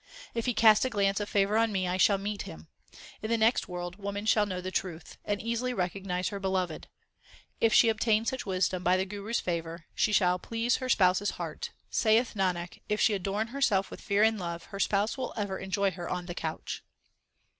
If 0.33 0.47
He 0.47 0.55
cast 0.55 0.83
a 0.83 0.89
glance 0.89 1.19
of 1.19 1.29
favour 1.29 1.57
on 1.59 1.71
me, 1.71 1.87
I 1.87 1.97
shall 1.97 2.17
meet 2.17 2.41
Him. 2.41 2.67
In 3.21 3.29
the 3.29 3.37
next 3.37 3.67
world 3.67 3.97
woman 3.97 4.25
shall 4.25 4.47
know 4.47 4.59
the 4.59 4.71
truth, 4.71 5.19
And 5.23 5.39
easily 5.39 5.75
recognize 5.75 6.29
her 6.29 6.39
Beloved. 6.39 6.87
If 7.59 7.71
she 7.71 7.87
obtain 7.87 8.25
such 8.25 8.43
wisdom 8.43 8.83
by 8.83 8.97
the 8.97 9.05
Guru 9.05 9.29
s 9.29 9.39
favour, 9.39 9.85
She 9.93 10.11
shall 10.11 10.39
please 10.39 10.77
her 10.77 10.89
Spouse 10.89 11.21
s 11.21 11.29
heart. 11.37 11.69
Saith 11.91 12.33
Nanak, 12.33 12.79
if 12.89 12.99
she 12.99 13.13
adorn 13.13 13.49
herself 13.49 13.91
with 13.91 14.01
fear 14.01 14.23
and 14.23 14.39
love, 14.39 14.63
Her 14.63 14.79
Spouse 14.79 15.19
will 15.19 15.33
ever 15.37 15.59
enjoy 15.59 15.91
her 15.91 16.09
on 16.09 16.25
the 16.25 16.33
couch. 16.33 16.81